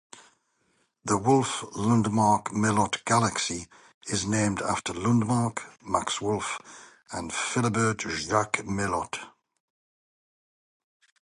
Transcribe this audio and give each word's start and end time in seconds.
The 1.05 1.19
Wolf-Lundmark-Melotte 1.19 3.05
Galaxy 3.05 3.67
is 4.07 4.25
named 4.25 4.59
after 4.59 4.93
Lundmark, 4.93 5.59
Max 5.85 6.19
Wolf 6.19 6.59
and 7.11 7.31
Philibert 7.31 8.01
Jacques 8.09 8.65
Melotte. 8.65 9.19